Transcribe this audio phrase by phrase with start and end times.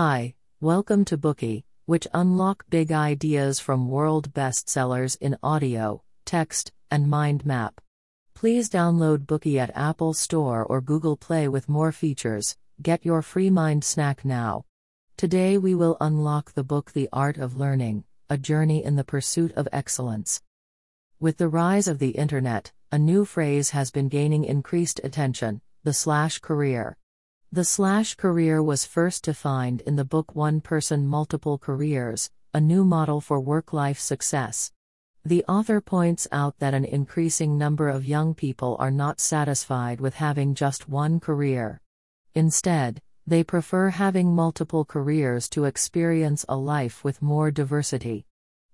[0.00, 7.10] Hi, welcome to Bookey, which unlock big ideas from world bestsellers in audio, text, and
[7.10, 7.80] mind map.
[8.32, 12.56] Please download Bookey at Apple Store or Google Play with more features.
[12.80, 14.66] Get your free mind snack now.
[15.16, 19.50] Today we will unlock the book The Art of Learning A Journey in the Pursuit
[19.54, 20.40] of Excellence.
[21.18, 25.92] With the rise of the internet, a new phrase has been gaining increased attention the
[25.92, 26.96] slash career.
[27.50, 32.84] The slash career was first defined in the book One Person Multiple Careers, a new
[32.84, 34.70] model for work life success.
[35.24, 40.16] The author points out that an increasing number of young people are not satisfied with
[40.16, 41.80] having just one career.
[42.34, 48.26] Instead, they prefer having multiple careers to experience a life with more diversity.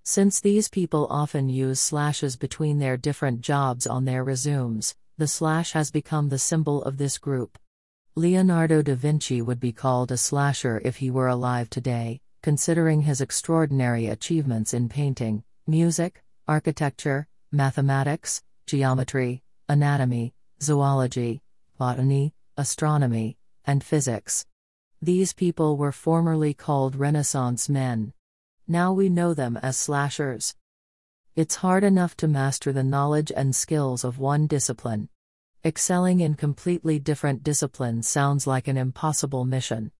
[0.02, 5.74] Since these people often use slashes between their different jobs on their resumes, the slash
[5.74, 7.56] has become the symbol of this group.
[8.16, 13.20] Leonardo da Vinci would be called a slasher if he were alive today, considering his
[13.20, 21.42] extraordinary achievements in painting, music, architecture, mathematics, geometry, anatomy, zoology,
[21.76, 24.46] botany, astronomy, and physics.
[25.02, 28.12] These people were formerly called Renaissance men.
[28.68, 30.54] Now we know them as slashers.
[31.34, 35.08] It's hard enough to master the knowledge and skills of one discipline.
[35.66, 39.92] Excelling in completely different disciplines sounds like an impossible mission.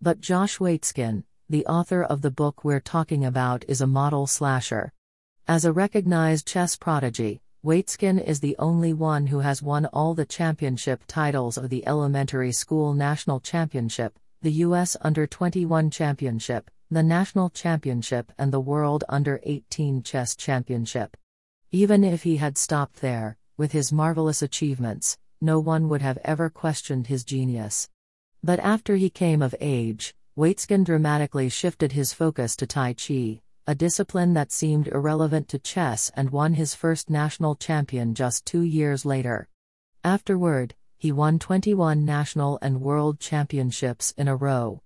[0.00, 4.92] But Josh Waitzkin, the author of the book we're talking about, is a model slasher.
[5.48, 10.24] As a recognized chess prodigy, Waitzkin is the only one who has won all the
[10.24, 14.96] championship titles of the Elementary School National Championship, the U.S.
[15.00, 21.16] Under 21 Championship, the National Championship, and the World Under 18 Chess Championship.
[21.72, 26.48] Even if he had stopped there, with his marvelous achievements, no one would have ever
[26.48, 27.90] questioned his genius.
[28.42, 33.74] But after he came of age, Waitzkin dramatically shifted his focus to Tai Chi, a
[33.74, 39.04] discipline that seemed irrelevant to chess and won his first national champion just two years
[39.04, 39.48] later.
[40.02, 44.80] Afterward, he won 21 national and world championships in a row.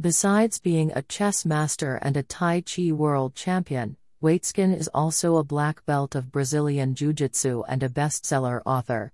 [0.00, 5.44] Besides being a chess master and a Tai Chi world champion, Waitzkin is also a
[5.44, 9.12] black belt of Brazilian Jiu Jitsu and a bestseller author.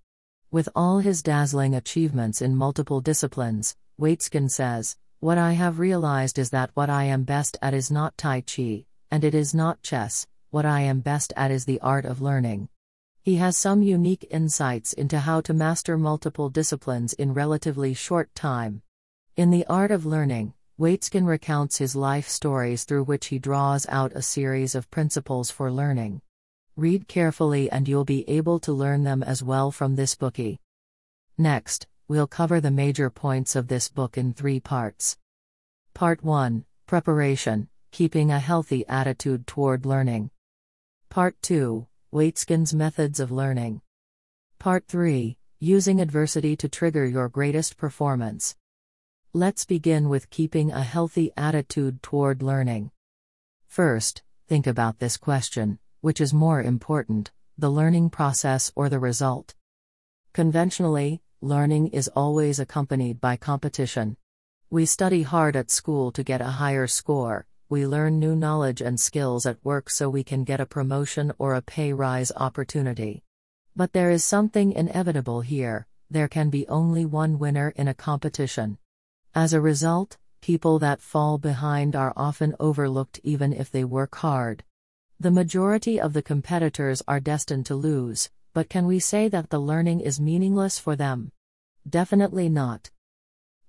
[0.53, 6.51] With all his dazzling achievements in multiple disciplines, Waitzkin says, What I have realized is
[6.51, 10.29] that what I am best at is not Tai Chi, and it is not chess,
[10.51, 12.69] what I am best at is the art of learning.
[13.21, 18.83] He has some unique insights into how to master multiple disciplines in relatively short time.
[19.37, 24.13] In the art of learning, Waitzkin recounts his life stories through which he draws out
[24.15, 26.23] a series of principles for learning.
[26.75, 30.57] Read carefully and you'll be able to learn them as well from this bookey.
[31.37, 35.19] Next, we'll cover the major points of this book in three parts.
[35.93, 40.31] Part 1 Preparation Keeping a Healthy Attitude Toward Learning.
[41.11, 43.83] Part 2 Waitzkin's Methods of Learning.
[44.59, 48.57] Part 3 Using Adversity to Trigger Your Greatest Performance.
[49.33, 52.91] Let's begin with keeping a healthy attitude toward learning.
[53.69, 59.55] First, think about this question which is more important, the learning process or the result?
[60.33, 64.17] Conventionally, learning is always accompanied by competition.
[64.69, 68.99] We study hard at school to get a higher score, we learn new knowledge and
[68.99, 73.23] skills at work so we can get a promotion or a pay rise opportunity.
[73.77, 78.79] But there is something inevitable here there can be only one winner in a competition.
[79.35, 84.65] As a result, people that fall behind are often overlooked even if they work hard.
[85.21, 89.61] The majority of the competitors are destined to lose, but can we say that the
[89.61, 91.31] learning is meaningless for them?
[91.89, 92.91] Definitely not.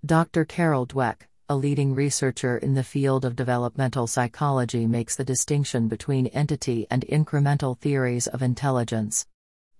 [0.04, 0.46] Dr.
[0.46, 6.26] Carol Dweck, a leading researcher in the field of developmental psychology, makes the distinction between
[6.28, 9.28] entity and incremental theories of intelligence.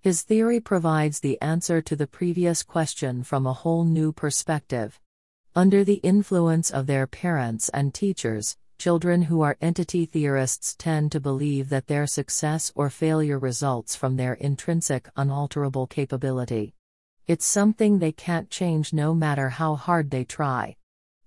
[0.00, 5.00] His theory provides the answer to the previous question from a whole new perspective.
[5.54, 11.20] Under the influence of their parents and teachers, children who are entity theorists tend to
[11.20, 16.72] believe that their success or failure results from their intrinsic, unalterable capability.
[17.26, 20.76] It's something they can't change no matter how hard they try.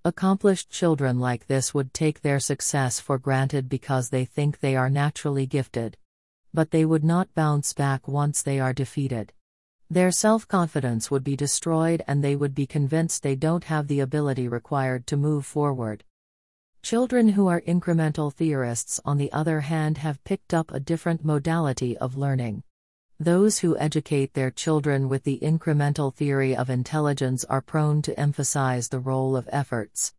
[0.04, 4.90] Accomplished children like this would take their success for granted because they think they are
[4.90, 5.98] naturally gifted.
[6.52, 9.34] But they would not bounce back once they are defeated.
[9.96, 14.02] Their self confidence would be destroyed and they would be convinced they don't have the
[14.02, 16.04] ability required to move forward.
[16.84, 21.98] Children who are incremental theorists, on the other hand, have picked up a different modality
[21.98, 22.64] of learning.
[23.22, 28.90] Those who educate their children with the incremental theory of intelligence are prone to emphasize
[28.90, 30.14] the role of efforts.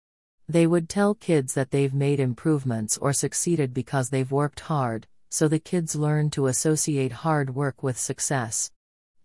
[0.49, 5.49] They would tell kids that they've made improvements or succeeded because they've worked hard, so
[5.49, 8.70] the kids learn to associate hard work with success.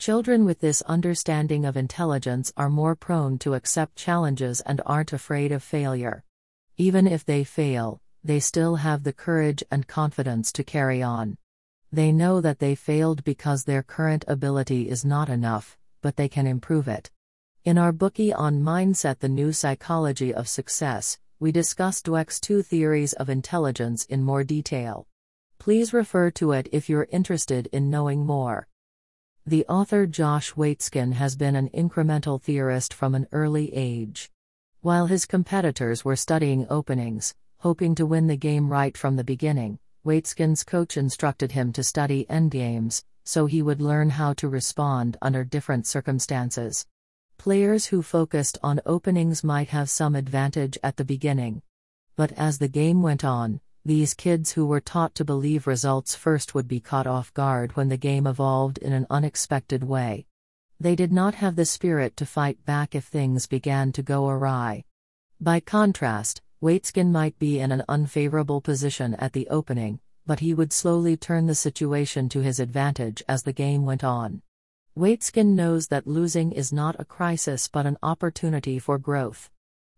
[0.01, 5.51] Children with this understanding of intelligence are more prone to accept challenges and aren't afraid
[5.51, 6.24] of failure.
[6.75, 11.38] Even if they fail, they still have the courage and confidence to carry on.
[11.92, 16.48] They know that they failed because their current ability is not enough, but they can
[16.48, 17.12] improve it.
[17.63, 23.13] In our bookey on Mindset The New Psychology of Success, we discuss Dweck's two theories
[23.13, 25.06] of intelligence in more detail.
[25.59, 28.68] Please refer to it if you're interested in knowing more.
[29.48, 34.30] The author Josh Waitzkin has been an incremental theorist from an early age.
[34.82, 39.80] While his competitors were studying openings, hoping to win the game right from the beginning,
[40.06, 45.44] Waitzkin's coach instructed him to study endgames, so he would learn how to respond under
[45.44, 46.86] different circumstances.
[47.40, 51.64] Players who focused on openings might have some advantage at the beginning.
[52.16, 56.54] But as the game went on, these kids who were taught to believe results first
[56.54, 60.28] would be caught off guard when the game evolved in an unexpected way.
[60.80, 64.86] They did not have the spirit to fight back if things began to go awry.
[65.39, 70.72] By contrast, Waitzkin might be in an unfavorable position at the opening, but he would
[70.72, 74.44] slowly turn the situation to his advantage as the game went on.
[74.95, 79.50] Waitzkin knows that losing is not a crisis but an opportunity for growth.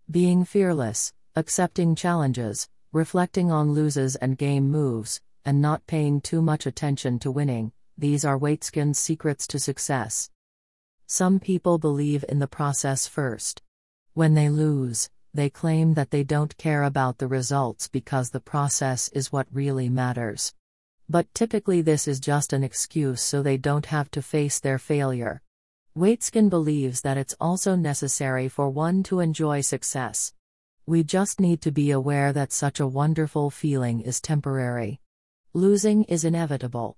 [0.09, 6.67] Being fearless, accepting challenges, reflecting on loses and game moves, and not paying too much
[6.67, 10.29] attention to winning, these are Waitzkin's secrets to success.
[11.07, 13.63] Some people believe in the process first.
[14.13, 19.09] When they lose, they claim that they don't care about the results because the process
[19.09, 20.53] is what really matters.
[21.09, 25.41] But typically, this is just an excuse so they don't have to face their failure.
[25.97, 30.33] Waitzkin believes that it's also necessary for one to enjoy success.
[30.85, 34.99] We just need to be aware that such a wonderful feeling is temporary.
[35.53, 36.97] Losing is inevitable.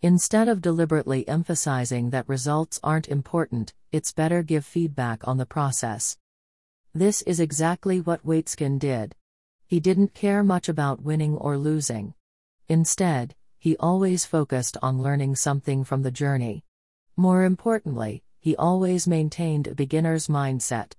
[0.00, 6.16] Instead of deliberately emphasizing that results aren't important, it's better give feedback on the process.
[6.94, 9.16] This is exactly what Waitzkin did.
[9.66, 12.14] He didn't care much about winning or losing.
[12.68, 16.62] Instead, he always focused on learning something from the journey.
[17.16, 20.92] More importantly, he always maintained a beginner's mindset.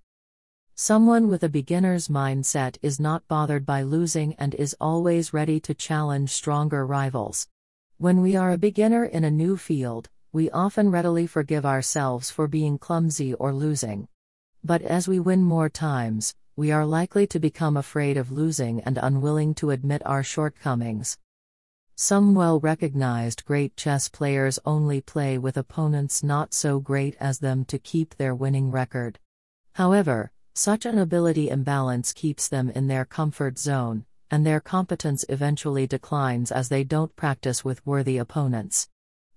[0.77, 5.73] Someone with a beginner's mindset is not bothered by losing and is always ready to
[5.73, 7.47] challenge stronger rivals.
[7.97, 12.49] When we are a beginner in a new field, we often readily forgive ourselves for
[12.49, 14.09] being clumsy or losing.
[14.65, 18.99] But as we win more times, we are likely to become afraid of losing and
[19.01, 21.17] unwilling to admit our shortcomings.
[21.95, 27.63] Some well recognized great chess players only play with opponents not so great as them
[27.63, 29.19] to keep their winning record.
[29.75, 35.85] However, such an ability imbalance keeps them in their comfort zone, and their competence eventually
[35.85, 38.87] declines as they don't practice with worthy opponents.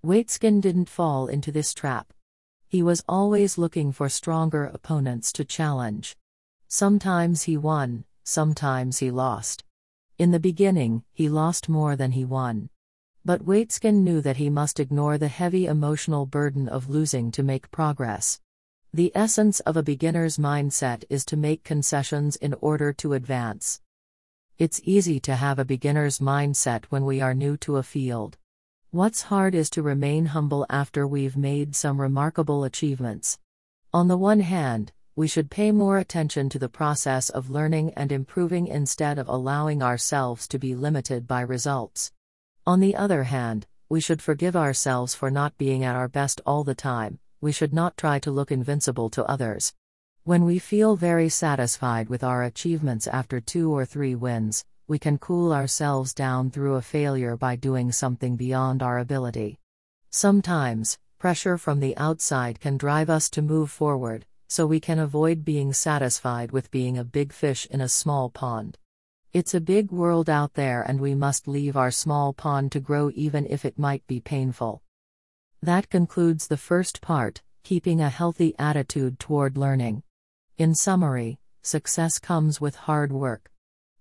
[0.05, 2.13] Waitzkin didn't fall into this trap.
[2.69, 6.17] He was always looking for stronger opponents to challenge.
[6.69, 9.65] Sometimes he won, sometimes he lost.
[10.19, 12.71] In the beginning, he lost more than he won.
[13.25, 17.73] But Waitzkin knew that he must ignore the heavy emotional burden of losing to make
[17.73, 18.41] progress.
[18.99, 23.81] The essence of a beginner's mindset is to make concessions in order to advance.
[24.59, 28.39] It's easy to have a beginner's mindset when we are new to a field.
[28.91, 33.39] What's hard is to remain humble after we've made some remarkable achievements.
[33.95, 38.11] On the one hand, we should pay more attention to the process of learning and
[38.11, 42.11] improving instead of allowing ourselves to be limited by results.
[42.67, 46.65] On the other hand, we should forgive ourselves for not being at our best all
[46.65, 49.75] the time, we should not try to look invincible to others.
[50.25, 55.19] When we feel very satisfied with our achievements after two or three wins, we can
[55.19, 59.59] cool ourselves down through a failure by doing something beyond our ability.
[60.11, 65.45] Sometimes, pressure from the outside can drive us to move forward, so we can avoid
[65.45, 68.79] being satisfied with being a big fish in a small pond.
[69.35, 73.11] It's a big world out there, and we must leave our small pond to grow
[73.15, 74.83] even if it might be painful.
[75.63, 80.03] That concludes the first part keeping a healthy attitude toward learning.
[80.57, 83.51] In summary, success comes with hard work.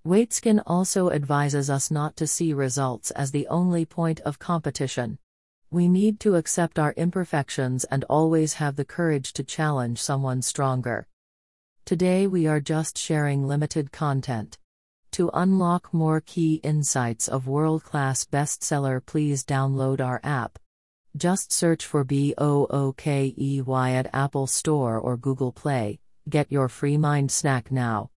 [0.05, 5.17] Waitzkin also advises us not to see results as the only point of competition.
[5.69, 11.07] We need to accept our imperfections and always have the courage to challenge someone stronger.
[11.83, 14.57] Today we are just sharing limited content.
[15.11, 20.57] To unlock more key insights of world class bestseller, please download our app.
[21.17, 25.99] Just search for B O O K E Y at Apple Store or Google Play.
[26.29, 28.11] Get your free mind snack now.